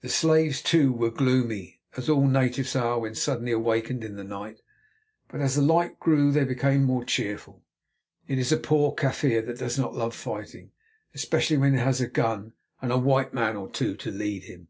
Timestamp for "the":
0.00-0.08, 4.14-4.22, 5.56-5.60